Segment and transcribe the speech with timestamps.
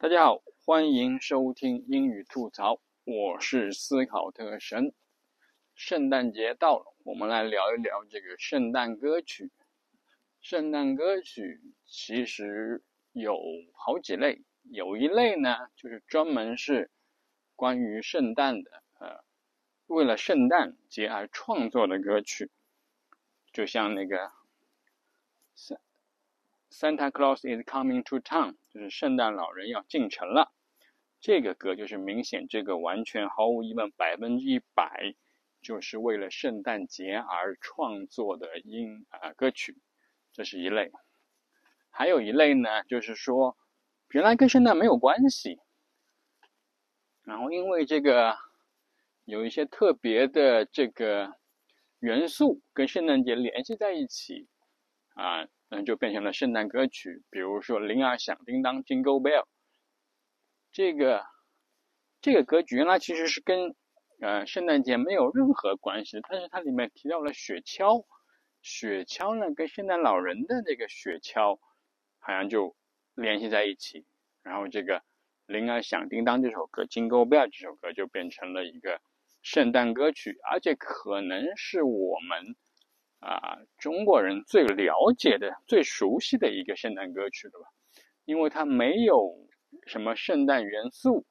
[0.00, 4.94] 大家好，欢迎收听英语吐槽，我是思考特神。
[5.74, 9.50] 圣诞节到了，我们来聊一聊这个圣诞歌曲。
[10.40, 13.36] 圣诞歌曲其实有
[13.74, 16.92] 好几类，有一类呢就是专门是
[17.56, 18.70] 关于圣诞的，
[19.00, 19.24] 呃，
[19.88, 22.52] 为了圣诞节而创作的歌曲，
[23.52, 24.30] 就像那个。
[26.70, 30.52] Santa Claus is coming to town，就是圣诞老人要进城了。
[31.20, 35.16] 这个歌就是明显，这个完全毫无疑问，百分之一百
[35.60, 39.76] 就是为了圣诞节而创作的音啊歌曲。
[40.32, 40.92] 这是一类。
[41.90, 43.56] 还有一类呢，就是说
[44.10, 45.58] 原来跟圣诞没有关系，
[47.24, 48.36] 然后因为这个
[49.24, 51.34] 有一些特别的这个
[51.98, 54.46] 元素跟圣诞节联系在一起
[55.14, 55.48] 啊。
[55.70, 59.44] 嗯，就变成了圣诞歌曲，比如说《铃儿响叮当》（Jingle Bell）。
[60.72, 61.26] 这个
[62.22, 63.74] 这个歌曲原来其实是跟
[64.18, 68.06] 呃圣诞节没有任何关系，但是它里面提到了雪橇，
[68.62, 71.58] 雪橇呢跟圣诞老人的那个雪橇
[72.18, 72.74] 好像就
[73.14, 74.06] 联系在一起，
[74.42, 75.00] 然后这个
[75.44, 79.02] 《铃儿响叮当》这首歌，《Jingle Bell》这首歌就变成了一个
[79.42, 82.56] 圣诞歌曲，而且可能是我们。
[83.20, 87.66] 啊，中国人最了解的、最熟悉的一个圣诞歌曲了吧？
[88.24, 89.34] 因为它没有
[89.86, 91.26] 什么圣诞元素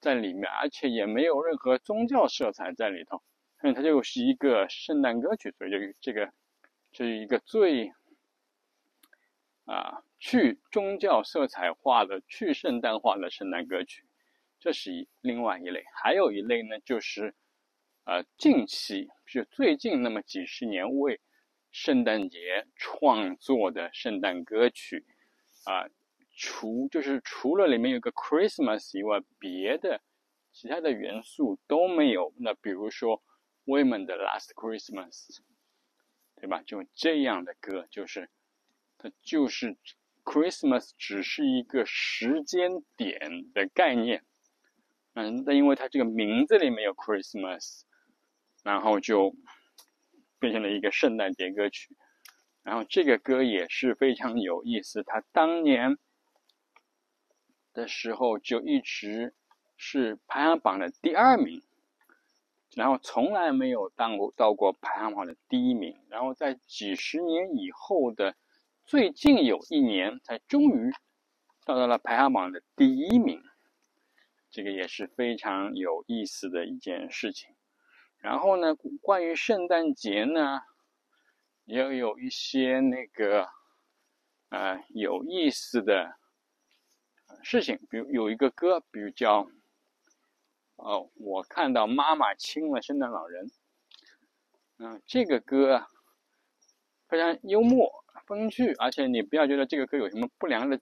[0.00, 3.22] 在里面，而且也没有任何宗教色彩在里头，
[3.60, 5.54] 所以它就是一个圣诞歌曲。
[5.58, 6.32] 所以这个这个
[6.92, 7.92] 是一个最
[9.66, 14.04] 啊去宗教色彩化的、去圣诞化的圣诞歌曲。
[14.58, 17.34] 这是一另外一类，还有一类呢，就是。
[18.04, 21.20] 呃，近期是最近那么几十年为
[21.70, 25.04] 圣诞节创作的圣诞歌曲，
[25.64, 25.86] 啊，
[26.34, 30.00] 除就是除了里面有个 Christmas 以外，别的
[30.50, 32.32] 其他的元素都没有。
[32.38, 33.22] 那比如说
[33.66, 35.38] Women 的 Last Christmas，
[36.34, 36.62] 对吧？
[36.62, 38.28] 就这样的歌，就是
[38.98, 39.76] 它就是
[40.24, 44.24] Christmas 只是一个时间点的概念，
[45.12, 47.82] 嗯，那因为它这个名字里面有 Christmas。
[48.62, 49.34] 然后就
[50.38, 51.96] 变成了一个圣诞节歌曲，
[52.62, 55.02] 然后这个歌也是非常有意思。
[55.02, 55.98] 他当年
[57.72, 59.34] 的时候就一直
[59.76, 61.62] 是排行榜的第二名，
[62.74, 65.98] 然后从来没有当过到过排行榜的第一名。
[66.08, 68.36] 然后在几十年以后的
[68.84, 70.90] 最近有一年，才终于
[71.64, 73.42] 到达了排行榜的第一名。
[74.50, 77.54] 这个也是非常有意思的一件事情。
[78.20, 80.60] 然后呢，关于圣诞节呢，
[81.64, 83.48] 也有一些那个
[84.50, 86.18] 呃有意思的
[87.42, 89.48] 事情，比如有一个歌，比如叫
[90.76, 93.50] 哦，我看到妈妈亲了圣诞老人。
[94.76, 95.86] 嗯，这个歌
[97.08, 100.78] 非常幽默风趣，而且你不要觉得这个歌有什么不良的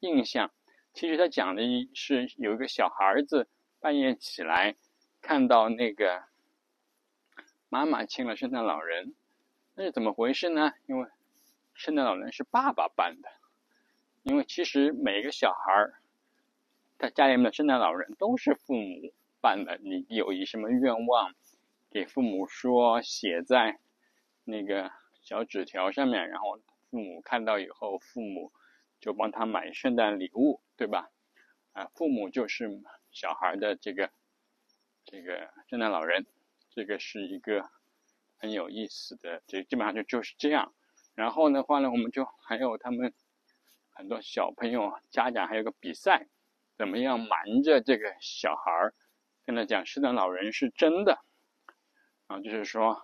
[0.00, 0.52] 印象。
[0.94, 1.62] 其实它讲的
[1.92, 3.48] 是有一个小孩子
[3.80, 4.76] 半夜起来
[5.20, 6.28] 看到那个。
[7.70, 9.14] 妈妈亲了圣诞老人，
[9.74, 10.72] 那是怎么回事呢？
[10.86, 11.06] 因为
[11.74, 13.28] 圣诞老人是爸爸扮的。
[14.22, 16.00] 因为其实每个小孩儿，
[16.98, 19.78] 他家里面的圣诞老人都是父母扮的。
[19.82, 21.34] 你有一什么愿望，
[21.90, 23.78] 给父母说，写在
[24.44, 24.90] 那个
[25.20, 26.58] 小纸条上面，然后
[26.90, 28.50] 父母看到以后，父母
[28.98, 31.10] 就帮他买圣诞礼物，对吧？
[31.72, 32.80] 啊，父母就是
[33.12, 34.10] 小孩的这个
[35.04, 36.26] 这个圣诞老人。
[36.78, 37.68] 这个是一个
[38.36, 40.72] 很有意思的，这基本上就就是这样。
[41.16, 43.12] 然后的话呢，我们就还有他们
[43.90, 46.28] 很多小朋友家长还有个比赛，
[46.76, 48.94] 怎么样瞒着这个小孩儿
[49.44, 51.18] 跟他讲圣诞老人是真的
[52.28, 52.38] 啊？
[52.38, 53.02] 就是说，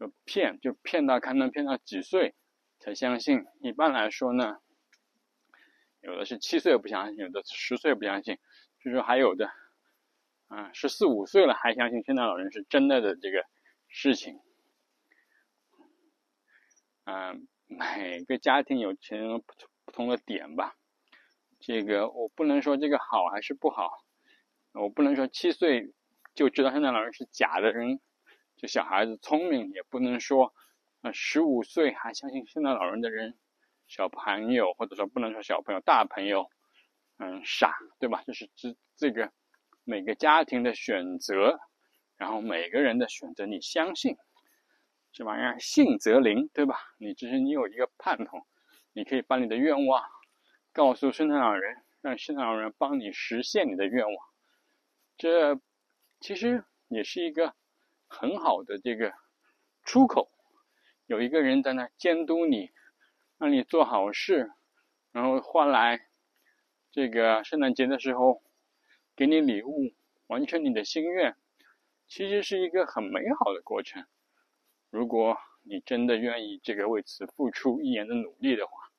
[0.00, 2.34] 就骗，就骗到看能骗到几岁
[2.78, 3.44] 才相信。
[3.60, 4.62] 一般来说呢，
[6.00, 8.38] 有的是七岁不相信，有的十岁不相信，
[8.82, 9.50] 就是还有的。
[10.52, 13.42] 啊，十四五岁了还相信圣诞老人是真的的这个
[13.88, 14.38] 事情，
[17.04, 19.14] 嗯，每个家庭有其
[19.86, 20.76] 不同的点吧。
[21.58, 24.04] 这个我不能说这个好还是不好，
[24.72, 25.94] 我不能说七岁
[26.34, 27.98] 就知道圣诞老人是假的人，
[28.58, 30.52] 就小孩子聪明，也不能说
[31.00, 33.38] 啊十五岁还相信圣诞老人的人，
[33.88, 36.50] 小朋友或者说不能说小朋友，大朋友，
[37.16, 38.22] 嗯，傻，对吧？
[38.26, 39.32] 就是这这个。
[39.84, 41.58] 每个家庭的选择，
[42.16, 44.16] 然后每个人的选择，你相信
[45.12, 46.76] 这玩意儿，信则灵，对吧？
[46.98, 48.46] 你只是你有一个盼头，
[48.92, 50.02] 你可以把你的愿望
[50.72, 54.14] 告诉圣诞老人，让圣诞老人帮你实现你的愿望。
[55.18, 55.60] 这
[56.20, 57.54] 其实也是一个
[58.06, 59.12] 很好的这个
[59.84, 60.30] 出口，
[61.06, 62.70] 有一个人在那监督你，
[63.38, 64.50] 让你做好事，
[65.10, 66.06] 然后换来
[66.90, 68.42] 这个圣诞节的时候
[69.14, 69.92] 给你礼物，
[70.26, 71.36] 完成你的心愿，
[72.06, 74.06] 其实是一个很美好的过程。
[74.90, 78.90] 如果你真的愿意这个为此付出一年的努力的话，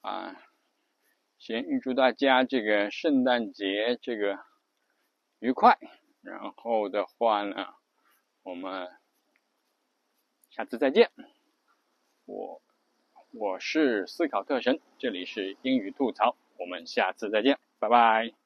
[0.00, 0.42] 啊，
[1.38, 4.38] 先预祝大家这个圣诞节这个
[5.38, 5.78] 愉快。
[6.20, 7.74] 然后的话呢，
[8.42, 8.88] 我们
[10.50, 11.10] 下次再见。
[12.24, 12.60] 我
[13.32, 18.45] 我是思考特神，这里是英语吐槽，我们下次再见，拜拜。